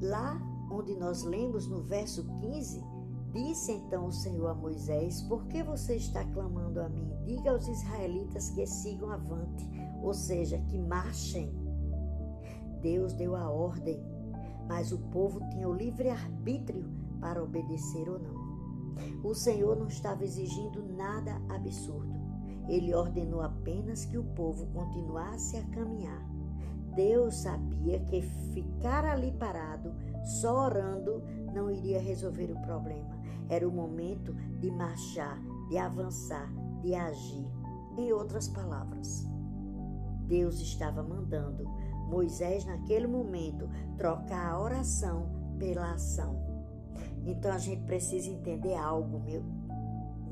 Lá 0.02 0.42
onde 0.72 0.96
nós 0.96 1.24
lemos 1.24 1.68
no 1.68 1.82
verso 1.82 2.24
15, 2.40 2.84
disse 3.32 3.72
então 3.72 4.08
o 4.08 4.12
Senhor 4.12 4.48
a 4.48 4.54
Moisés: 4.54 5.22
Por 5.24 5.46
que 5.48 5.64
você 5.64 5.96
está 5.96 6.26
clamando 6.26 6.82
a 6.82 6.90
mim? 6.90 7.10
Diga 7.26 7.52
aos 7.52 7.68
israelitas 7.68 8.50
que 8.50 8.66
sigam 8.66 9.12
avante, 9.12 9.70
ou 10.02 10.14
seja, 10.14 10.58
que 10.70 10.78
marchem. 10.78 11.52
Deus 12.82 13.14
deu 13.14 13.36
a 13.36 13.50
ordem, 13.50 14.04
mas 14.68 14.92
o 14.92 14.98
povo 14.98 15.40
tinha 15.52 15.70
o 15.70 15.74
livre 15.74 16.10
arbítrio 16.10 16.90
para 17.22 17.42
obedecer 17.42 18.10
ou 18.10 18.20
não. 18.20 18.44
O 19.24 19.34
Senhor 19.34 19.78
não 19.78 19.88
estava 19.88 20.24
exigindo 20.24 20.84
nada 20.84 21.42
absurdo. 21.50 22.14
Ele 22.68 22.94
ordenou 22.94 23.42
apenas 23.42 24.06
que 24.06 24.18
o 24.18 24.24
povo 24.24 24.68
continuasse 24.68 25.58
a 25.58 25.64
caminhar 25.70 26.33
Deus 26.96 27.36
sabia 27.36 28.00
que 28.02 28.22
ficar 28.54 29.06
ali 29.06 29.32
parado, 29.32 29.94
só 30.24 30.66
orando, 30.66 31.24
não 31.54 31.70
iria 31.70 32.00
resolver 32.00 32.52
o 32.52 32.62
problema. 32.62 33.22
Era 33.50 33.68
o 33.68 33.72
momento 33.72 34.34
de 34.60 34.72
marchar, 34.72 35.40
de 35.70 35.78
avançar, 35.78 36.52
de 36.82 36.94
agir. 36.94 37.48
Em 37.98 38.12
outras 38.12 38.48
palavras, 38.48 39.28
Deus 40.28 40.60
estava 40.60 41.04
mandando 41.04 41.68
Moisés, 42.14 42.66
naquele 42.66 43.08
momento, 43.08 43.68
trocar 43.98 44.52
a 44.52 44.60
oração 44.60 45.30
pela 45.58 45.94
ação. 45.94 46.38
Então 47.26 47.52
a 47.52 47.58
gente 47.58 47.84
precisa 47.86 48.30
entender 48.30 48.76
algo, 48.76 49.20
meu, 49.20 49.44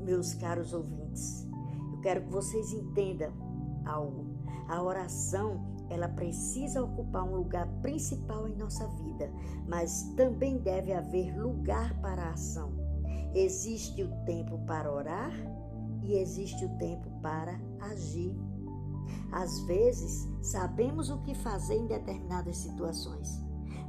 meus 0.00 0.34
caros 0.34 0.72
ouvintes. 0.72 1.46
Eu 1.92 2.00
quero 2.00 2.22
que 2.22 2.30
vocês 2.30 2.72
entendam 2.72 3.32
algo. 3.84 4.26
A 4.68 4.82
oração 4.82 5.71
ela 5.92 6.08
precisa 6.08 6.82
ocupar 6.82 7.24
um 7.24 7.36
lugar 7.36 7.66
principal 7.82 8.48
em 8.48 8.56
nossa 8.56 8.86
vida, 8.88 9.30
mas 9.68 10.02
também 10.16 10.58
deve 10.58 10.92
haver 10.92 11.38
lugar 11.38 12.00
para 12.00 12.22
a 12.22 12.30
ação. 12.30 12.72
Existe 13.34 14.02
o 14.02 14.08
tempo 14.24 14.58
para 14.66 14.92
orar 14.92 15.32
e 16.02 16.14
existe 16.14 16.64
o 16.64 16.78
tempo 16.78 17.10
para 17.20 17.60
agir. 17.80 18.34
Às 19.30 19.60
vezes, 19.60 20.28
sabemos 20.42 21.10
o 21.10 21.22
que 21.22 21.34
fazer 21.34 21.74
em 21.74 21.86
determinadas 21.86 22.56
situações, 22.58 23.42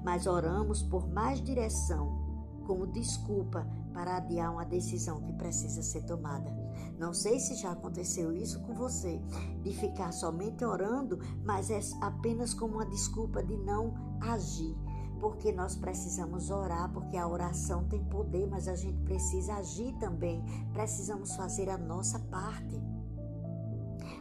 mas 0.03 0.27
oramos 0.27 0.83
por 0.83 1.07
mais 1.07 1.41
direção, 1.41 2.22
como 2.65 2.88
desculpa 2.88 3.67
para 3.93 4.17
adiar 4.17 4.51
uma 4.51 4.65
decisão 4.65 5.22
que 5.22 5.33
precisa 5.33 5.81
ser 5.81 6.03
tomada. 6.03 6.62
Não 6.97 7.13
sei 7.13 7.39
se 7.39 7.55
já 7.55 7.71
aconteceu 7.71 8.31
isso 8.31 8.61
com 8.61 8.73
você, 8.73 9.19
de 9.61 9.71
ficar 9.71 10.11
somente 10.11 10.63
orando, 10.63 11.19
mas 11.43 11.69
é 11.69 11.79
apenas 12.01 12.53
como 12.53 12.75
uma 12.75 12.85
desculpa 12.85 13.43
de 13.43 13.57
não 13.57 13.93
agir. 14.21 14.75
Porque 15.19 15.51
nós 15.51 15.75
precisamos 15.75 16.49
orar, 16.49 16.91
porque 16.91 17.15
a 17.15 17.27
oração 17.27 17.85
tem 17.87 18.03
poder, 18.05 18.45
mas 18.47 18.67
a 18.67 18.75
gente 18.75 18.99
precisa 19.03 19.55
agir 19.55 19.93
também. 19.99 20.43
Precisamos 20.73 21.35
fazer 21.35 21.69
a 21.69 21.77
nossa 21.77 22.19
parte. 22.19 22.81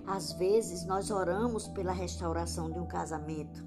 Às 0.07 0.33
vezes 0.35 0.85
nós 0.85 1.11
oramos 1.11 1.69
pela 1.69 1.93
restauração 1.93 2.71
de 2.71 2.79
um 2.79 2.87
casamento, 2.87 3.65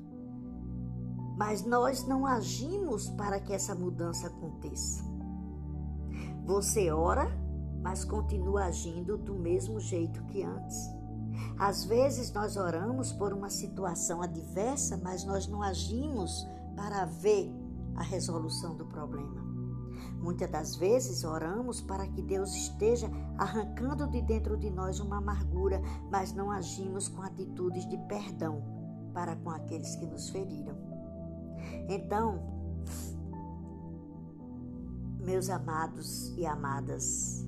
mas 1.38 1.66
nós 1.66 2.06
não 2.06 2.26
agimos 2.26 3.10
para 3.12 3.40
que 3.40 3.54
essa 3.54 3.76
mudança 3.76 4.28
aconteça. 4.28 5.04
Você 6.46 6.92
ora, 6.92 7.28
mas 7.86 8.04
continua 8.04 8.64
agindo 8.64 9.16
do 9.16 9.36
mesmo 9.36 9.80
jeito 9.80 10.24
que 10.24 10.42
antes. 10.42 10.90
Às 11.56 11.86
vezes 11.86 12.34
nós 12.34 12.58
oramos 12.58 13.14
por 13.14 13.32
uma 13.32 13.48
situação 13.48 14.24
adversa, 14.24 15.00
mas 15.04 15.24
nós 15.24 15.46
não 15.46 15.62
agimos 15.62 16.48
para 16.76 17.06
ver 17.06 17.54
a 17.96 18.02
resolução 18.02 18.76
do 18.76 18.88
problema. 18.88 19.40
Muitas 20.20 20.50
das 20.50 20.76
vezes 20.76 21.24
oramos 21.24 21.80
para 21.80 22.08
que 22.08 22.24
Deus 22.24 22.56
esteja 22.56 23.08
arrancando 23.38 24.08
de 24.08 24.20
dentro 24.20 24.58
de 24.58 24.72
nós 24.72 25.00
uma 25.00 25.18
amargura, 25.18 25.80
mas 26.10 26.34
não 26.34 26.50
agimos 26.50 27.08
com 27.08 27.22
atitudes 27.22 27.88
de 27.88 28.00
perdão 28.08 28.64
para 29.14 29.36
com 29.36 29.52
aqueles 29.52 29.96
que 29.96 30.08
nos 30.08 30.32
feriram. 30.32 30.76
Então, 31.88 32.42
meus 35.20 35.52
amados 35.52 36.36
e 36.36 36.48
amadas, 36.48 37.46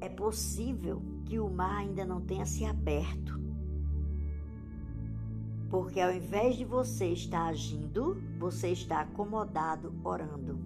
é 0.00 0.08
possível 0.08 1.02
que 1.24 1.38
o 1.38 1.48
mar 1.48 1.78
ainda 1.78 2.04
não 2.04 2.20
tenha 2.20 2.46
se 2.46 2.64
aberto. 2.64 3.38
Porque 5.68 6.00
ao 6.00 6.12
invés 6.12 6.56
de 6.56 6.64
você 6.64 7.08
estar 7.08 7.46
agindo, 7.48 8.22
você 8.38 8.68
está 8.68 9.00
acomodado 9.00 9.92
orando. 10.02 10.58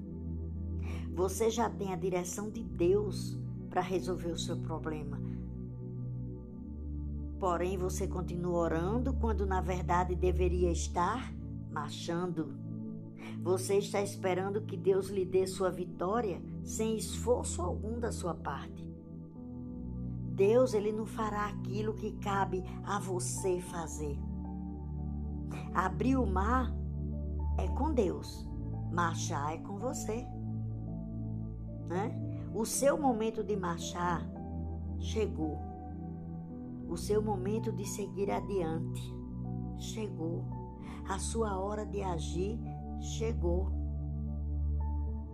Você 1.14 1.50
já 1.50 1.68
tem 1.68 1.92
a 1.92 1.96
direção 1.96 2.48
de 2.48 2.62
Deus 2.62 3.36
para 3.68 3.80
resolver 3.80 4.30
o 4.30 4.38
seu 4.38 4.56
problema. 4.58 5.20
Porém, 7.40 7.76
você 7.76 8.06
continua 8.06 8.56
orando 8.56 9.12
quando 9.14 9.44
na 9.44 9.60
verdade 9.60 10.14
deveria 10.14 10.70
estar 10.70 11.34
marchando. 11.72 12.54
Você 13.42 13.78
está 13.78 14.00
esperando 14.00 14.60
que 14.60 14.76
Deus 14.76 15.08
lhe 15.08 15.24
dê 15.24 15.46
sua 15.46 15.70
vitória 15.70 16.40
sem 16.62 16.96
esforço 16.96 17.60
algum 17.60 17.98
da 17.98 18.12
sua 18.12 18.34
parte. 18.34 18.91
Deus, 20.32 20.74
ele 20.74 20.92
não 20.92 21.06
fará 21.06 21.46
aquilo 21.46 21.94
que 21.94 22.12
cabe 22.18 22.64
a 22.84 22.98
você 22.98 23.60
fazer. 23.60 24.18
Abrir 25.74 26.16
o 26.16 26.26
mar 26.26 26.74
é 27.58 27.68
com 27.68 27.92
Deus, 27.92 28.48
marchar 28.90 29.54
é 29.54 29.58
com 29.58 29.78
você 29.78 30.26
né? 31.92 32.10
O 32.54 32.64
seu 32.64 32.98
momento 32.98 33.44
de 33.44 33.56
marchar 33.56 34.26
chegou. 34.98 35.58
O 36.88 36.96
seu 36.96 37.22
momento 37.22 37.72
de 37.72 37.86
seguir 37.86 38.30
adiante 38.30 39.02
chegou. 39.78 40.44
A 41.08 41.18
sua 41.18 41.58
hora 41.58 41.84
de 41.84 42.02
agir 42.02 42.58
chegou. 43.00 43.81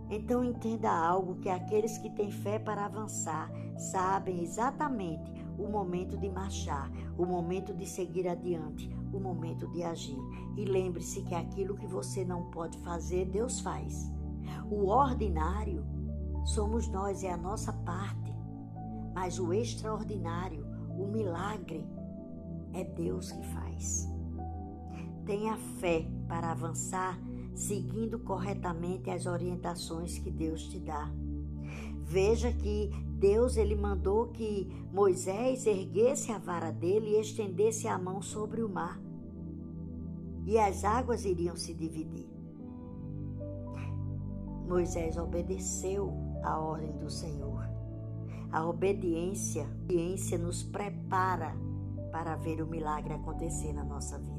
Então 0.09 0.43
entenda 0.43 0.91
algo 0.91 1.35
que 1.35 1.49
aqueles 1.49 1.97
que 1.97 2.09
têm 2.09 2.31
fé 2.31 2.57
para 2.57 2.85
avançar 2.85 3.51
sabem 3.77 4.41
exatamente 4.41 5.31
o 5.57 5.67
momento 5.67 6.17
de 6.17 6.29
marchar, 6.29 6.89
o 7.17 7.25
momento 7.25 7.73
de 7.73 7.85
seguir 7.85 8.27
adiante, 8.27 8.89
o 9.13 9.19
momento 9.19 9.67
de 9.71 9.83
agir. 9.83 10.19
E 10.57 10.65
lembre-se 10.65 11.21
que 11.23 11.35
aquilo 11.35 11.75
que 11.75 11.85
você 11.85 12.25
não 12.25 12.49
pode 12.49 12.77
fazer, 12.79 13.25
Deus 13.25 13.59
faz. 13.59 14.11
O 14.71 14.87
ordinário 14.87 15.85
Somos 16.45 16.87
nós, 16.87 17.23
é 17.23 17.31
a 17.31 17.37
nossa 17.37 17.71
parte. 17.71 18.33
Mas 19.13 19.39
o 19.39 19.53
extraordinário, 19.53 20.65
o 20.97 21.05
milagre, 21.05 21.87
é 22.73 22.83
Deus 22.83 23.31
que 23.31 23.45
faz. 23.47 24.09
Tenha 25.25 25.55
fé 25.79 26.07
para 26.27 26.51
avançar 26.51 27.19
seguindo 27.59 28.17
corretamente 28.19 29.09
as 29.09 29.25
orientações 29.25 30.17
que 30.17 30.31
Deus 30.31 30.63
te 30.69 30.79
dá. 30.79 31.11
Veja 32.05 32.53
que 32.53 32.89
Deus 33.19 33.57
ele 33.57 33.75
mandou 33.75 34.29
que 34.29 34.65
Moisés 34.93 35.67
erguesse 35.67 36.31
a 36.31 36.37
vara 36.37 36.71
dele 36.71 37.17
e 37.17 37.19
estendesse 37.19 37.85
a 37.85 37.97
mão 37.99 38.21
sobre 38.21 38.63
o 38.63 38.69
mar. 38.69 38.97
E 40.45 40.57
as 40.57 40.85
águas 40.85 41.25
iriam 41.25 41.57
se 41.57 41.73
dividir. 41.73 42.29
Moisés 44.65 45.17
obedeceu 45.17 46.13
a 46.41 46.57
ordem 46.57 46.97
do 46.97 47.09
Senhor. 47.09 47.67
A 48.51 48.65
obediência, 48.65 49.63
a 49.63 49.65
obediência 49.65 50.37
nos 50.37 50.63
prepara 50.63 51.53
para 52.09 52.37
ver 52.37 52.61
o 52.61 52.67
milagre 52.67 53.13
acontecer 53.13 53.73
na 53.73 53.83
nossa 53.83 54.17
vida. 54.17 54.38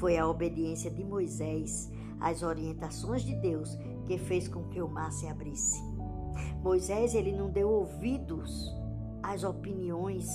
Foi 0.00 0.16
a 0.16 0.26
obediência 0.26 0.90
de 0.90 1.04
Moisés 1.04 1.92
às 2.18 2.42
orientações 2.42 3.22
de 3.22 3.34
Deus 3.34 3.76
que 4.06 4.16
fez 4.16 4.48
com 4.48 4.64
que 4.70 4.80
o 4.80 4.88
mar 4.88 5.12
se 5.12 5.26
abrisse. 5.26 5.78
Moisés 6.62 7.14
ele 7.14 7.32
não 7.32 7.50
deu 7.50 7.68
ouvidos 7.68 8.74
às 9.22 9.44
opiniões 9.44 10.26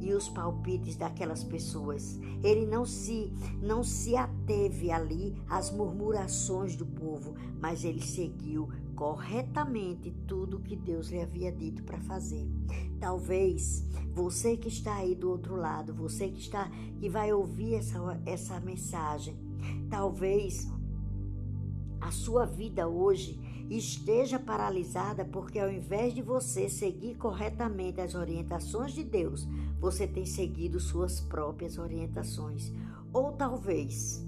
e 0.00 0.12
os 0.12 0.28
palpites 0.28 0.96
daquelas 0.96 1.42
pessoas. 1.42 2.20
Ele 2.42 2.66
não 2.66 2.84
se 2.84 3.32
não 3.62 3.82
se 3.82 4.18
ateve 4.18 4.90
ali 4.90 5.34
às 5.48 5.70
murmurações 5.70 6.76
do 6.76 6.84
povo, 6.84 7.34
mas 7.58 7.86
ele 7.86 8.02
seguiu 8.02 8.68
corretamente 8.94 10.10
tudo 10.26 10.60
que 10.60 10.76
Deus 10.76 11.08
lhe 11.08 11.20
havia 11.20 11.52
dito 11.52 11.82
para 11.82 11.98
fazer. 12.00 12.46
Talvez 13.00 13.84
você 14.14 14.56
que 14.56 14.68
está 14.68 14.96
aí 14.96 15.14
do 15.14 15.30
outro 15.30 15.56
lado, 15.56 15.92
você 15.92 16.28
que 16.28 16.40
está 16.40 16.70
que 16.98 17.08
vai 17.08 17.32
ouvir 17.32 17.74
essa, 17.74 18.20
essa 18.24 18.60
mensagem, 18.60 19.36
talvez 19.90 20.68
a 22.00 22.10
sua 22.10 22.44
vida 22.44 22.88
hoje 22.88 23.40
esteja 23.70 24.38
paralisada 24.38 25.24
porque 25.24 25.58
ao 25.58 25.70
invés 25.70 26.14
de 26.14 26.22
você 26.22 26.68
seguir 26.68 27.14
corretamente 27.16 28.00
as 28.00 28.14
orientações 28.14 28.92
de 28.92 29.02
Deus, 29.02 29.48
você 29.80 30.06
tem 30.06 30.26
seguido 30.26 30.78
suas 30.78 31.20
próprias 31.20 31.78
orientações. 31.78 32.72
Ou 33.12 33.32
talvez 33.32 34.24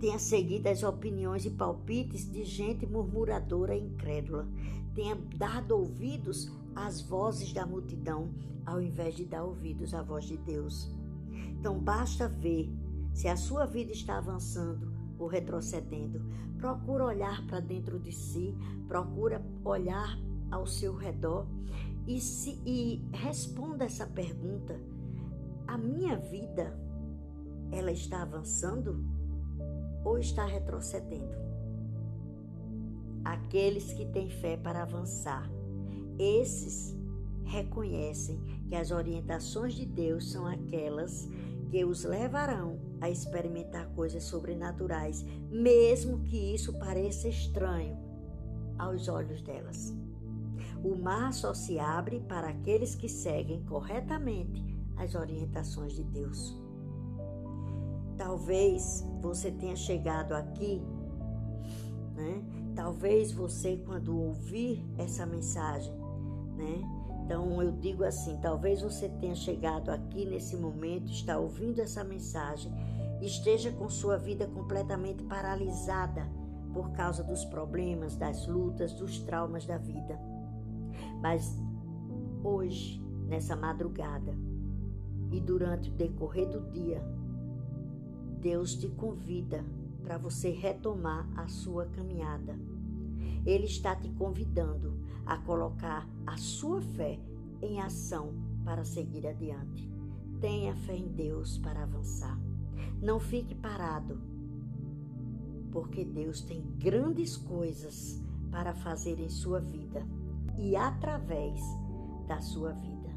tenha 0.00 0.18
seguido 0.18 0.68
as 0.68 0.82
opiniões 0.82 1.44
e 1.44 1.50
palpites 1.50 2.30
de 2.30 2.44
gente 2.44 2.86
murmuradora 2.86 3.74
e 3.74 3.84
incrédula, 3.84 4.46
tenha 4.94 5.16
dado 5.36 5.76
ouvidos 5.76 6.50
às 6.74 7.00
vozes 7.00 7.52
da 7.52 7.66
multidão, 7.66 8.30
ao 8.64 8.80
invés 8.80 9.14
de 9.14 9.24
dar 9.24 9.44
ouvidos 9.44 9.94
à 9.94 10.02
voz 10.02 10.24
de 10.24 10.36
Deus. 10.36 10.90
Então 11.58 11.78
basta 11.78 12.28
ver 12.28 12.70
se 13.12 13.28
a 13.28 13.36
sua 13.36 13.64
vida 13.64 13.92
está 13.92 14.18
avançando 14.18 14.92
ou 15.18 15.26
retrocedendo. 15.26 16.20
Procura 16.58 17.04
olhar 17.04 17.46
para 17.46 17.60
dentro 17.60 17.98
de 17.98 18.12
si, 18.12 18.54
procura 18.88 19.44
olhar 19.64 20.18
ao 20.50 20.66
seu 20.66 20.94
redor 20.94 21.46
e, 22.06 22.20
se, 22.20 22.60
e 22.64 23.02
responda 23.12 23.84
essa 23.84 24.06
pergunta: 24.06 24.78
a 25.66 25.76
minha 25.76 26.16
vida 26.16 26.78
ela 27.70 27.90
está 27.90 28.22
avançando? 28.22 29.15
Ou 30.06 30.18
está 30.18 30.46
retrocedendo. 30.46 31.36
Aqueles 33.24 33.92
que 33.92 34.06
têm 34.06 34.30
fé 34.30 34.56
para 34.56 34.82
avançar, 34.82 35.50
esses 36.16 36.96
reconhecem 37.44 38.40
que 38.68 38.76
as 38.76 38.92
orientações 38.92 39.74
de 39.74 39.84
Deus 39.84 40.30
são 40.30 40.46
aquelas 40.46 41.28
que 41.70 41.84
os 41.84 42.04
levarão 42.04 42.78
a 43.00 43.10
experimentar 43.10 43.88
coisas 43.96 44.22
sobrenaturais, 44.22 45.24
mesmo 45.50 46.22
que 46.22 46.54
isso 46.54 46.78
pareça 46.78 47.26
estranho 47.26 47.98
aos 48.78 49.08
olhos 49.08 49.42
delas. 49.42 49.92
O 50.84 50.94
mar 50.94 51.32
só 51.32 51.52
se 51.52 51.80
abre 51.80 52.20
para 52.20 52.50
aqueles 52.50 52.94
que 52.94 53.08
seguem 53.08 53.64
corretamente 53.64 54.64
as 54.96 55.16
orientações 55.16 55.94
de 55.94 56.04
Deus. 56.04 56.65
Talvez 58.16 59.06
você 59.20 59.50
tenha 59.50 59.76
chegado 59.76 60.32
aqui, 60.32 60.82
né? 62.14 62.42
Talvez 62.74 63.32
você, 63.32 63.76
quando 63.84 64.18
ouvir 64.18 64.84
essa 64.98 65.26
mensagem, 65.26 65.92
né? 66.56 66.82
Então 67.24 67.62
eu 67.62 67.72
digo 67.72 68.04
assim: 68.04 68.38
talvez 68.40 68.80
você 68.80 69.08
tenha 69.08 69.34
chegado 69.34 69.90
aqui 69.90 70.24
nesse 70.24 70.56
momento, 70.56 71.10
está 71.10 71.38
ouvindo 71.38 71.80
essa 71.80 72.04
mensagem, 72.04 72.72
esteja 73.20 73.70
com 73.72 73.88
sua 73.88 74.16
vida 74.16 74.46
completamente 74.46 75.24
paralisada 75.24 76.26
por 76.72 76.92
causa 76.92 77.24
dos 77.24 77.44
problemas, 77.44 78.16
das 78.16 78.46
lutas, 78.46 78.92
dos 78.92 79.18
traumas 79.20 79.66
da 79.66 79.78
vida. 79.78 80.18
Mas 81.20 81.56
hoje, 82.44 83.02
nessa 83.26 83.56
madrugada 83.56 84.34
e 85.32 85.40
durante 85.40 85.90
o 85.90 85.94
decorrer 85.94 86.48
do 86.48 86.70
dia, 86.70 87.02
Deus 88.40 88.74
te 88.74 88.88
convida 88.88 89.64
para 90.02 90.18
você 90.18 90.50
retomar 90.50 91.28
a 91.36 91.48
sua 91.48 91.86
caminhada. 91.86 92.58
Ele 93.44 93.64
está 93.64 93.94
te 93.94 94.08
convidando 94.10 95.00
a 95.24 95.36
colocar 95.38 96.08
a 96.26 96.36
sua 96.36 96.80
fé 96.80 97.18
em 97.60 97.80
ação 97.80 98.32
para 98.64 98.84
seguir 98.84 99.26
adiante. 99.26 99.90
Tenha 100.40 100.74
fé 100.76 100.96
em 100.96 101.08
Deus 101.08 101.58
para 101.58 101.82
avançar. 101.82 102.38
Não 103.00 103.18
fique 103.18 103.54
parado, 103.54 104.20
porque 105.72 106.04
Deus 106.04 106.40
tem 106.40 106.62
grandes 106.78 107.36
coisas 107.36 108.22
para 108.50 108.74
fazer 108.74 109.18
em 109.20 109.28
sua 109.28 109.60
vida 109.60 110.06
e 110.56 110.76
através 110.76 111.60
da 112.26 112.40
sua 112.40 112.72
vida. 112.72 113.10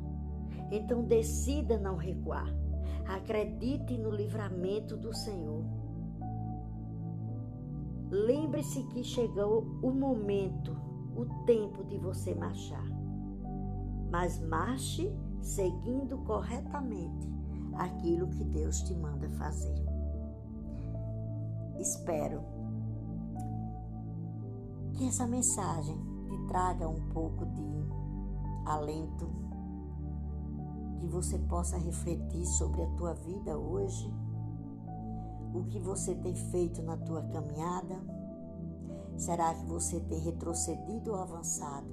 Então 0.72 1.04
decida 1.04 1.78
não 1.78 1.96
recuar. 1.96 2.48
Acredite 3.08 3.98
no 3.98 4.12
livramento 4.12 4.96
do 4.98 5.14
Senhor. 5.14 5.64
Lembre-se 8.12 8.84
que 8.86 9.04
chegou 9.04 9.66
o 9.82 9.92
momento 9.92 10.76
o 11.16 11.26
tempo 11.46 11.84
de 11.84 11.98
você 11.98 12.34
marchar. 12.34 12.86
Mas 14.12 14.40
marche 14.40 15.14
seguindo 15.42 16.18
corretamente 16.20 17.30
aquilo 17.76 18.28
que 18.30 18.44
Deus 18.44 18.82
te 18.82 18.94
manda 18.96 19.30
fazer. 19.30 19.76
Espero 21.80 22.42
que 24.94 25.08
essa 25.08 25.26
mensagem 25.26 25.98
te 26.28 26.48
traga 26.48 26.88
um 26.88 27.10
pouco 27.10 27.46
de 27.46 27.70
alento, 28.66 29.30
que 31.00 31.08
você 31.08 31.38
possa 31.38 31.78
refletir 31.78 32.46
sobre 32.46 32.84
a 32.84 32.88
tua 32.92 33.14
vida 33.14 33.58
hoje, 33.58 34.14
o 35.54 35.64
que 35.64 35.80
você 35.80 36.14
tem 36.16 36.36
feito 36.36 36.82
na 36.82 36.98
tua 36.98 37.24
caminhada 37.24 38.00
Será 39.20 39.54
que 39.54 39.66
você 39.66 40.00
tem 40.00 40.18
retrocedido 40.22 41.12
ou 41.12 41.18
avançado? 41.18 41.90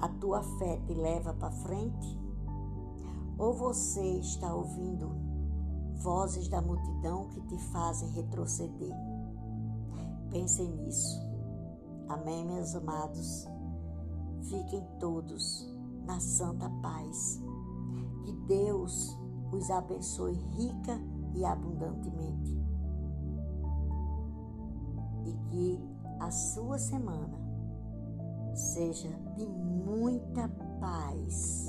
A 0.00 0.08
tua 0.08 0.42
fé 0.42 0.80
te 0.86 0.94
leva 0.94 1.34
para 1.34 1.50
frente? 1.50 2.18
Ou 3.36 3.52
você 3.52 4.18
está 4.18 4.54
ouvindo 4.54 5.10
vozes 5.96 6.48
da 6.48 6.62
multidão 6.62 7.28
que 7.28 7.42
te 7.42 7.58
fazem 7.58 8.08
retroceder? 8.12 8.94
Pensem 10.30 10.70
nisso. 10.76 11.20
Amém, 12.08 12.42
meus 12.46 12.74
amados? 12.74 13.46
Fiquem 14.44 14.82
todos 14.98 15.68
na 16.06 16.18
santa 16.20 16.70
paz. 16.80 17.38
Que 18.28 18.34
Deus 18.46 19.18
os 19.50 19.70
abençoe 19.70 20.34
rica 20.34 21.00
e 21.34 21.46
abundantemente. 21.46 22.62
E 25.24 25.32
que 25.48 25.80
a 26.20 26.30
sua 26.30 26.78
semana 26.78 27.38
seja 28.54 29.08
de 29.34 29.46
muita 29.46 30.46
paz, 30.78 31.68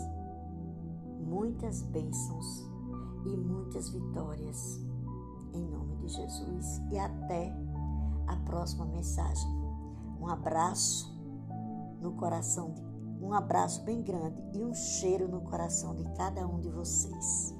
muitas 1.21 1.81
bênçãos 1.83 2.69
e 3.25 3.37
muitas 3.37 3.89
vitórias. 3.91 4.81
Em 5.53 5.65
nome 5.65 5.95
de 5.95 6.09
Jesus. 6.09 6.81
E 6.91 6.99
até 6.99 7.55
a 8.27 8.35
próxima 8.35 8.83
mensagem. 8.83 9.49
Um 10.19 10.27
abraço 10.27 11.17
no 12.01 12.11
coração 12.15 12.73
de 12.73 12.88
um 13.21 13.33
abraço 13.33 13.83
bem 13.83 14.01
grande 14.01 14.41
e 14.53 14.63
um 14.63 14.73
cheiro 14.73 15.27
no 15.27 15.41
coração 15.41 15.95
de 15.95 16.03
cada 16.15 16.47
um 16.47 16.59
de 16.59 16.69
vocês. 16.69 17.58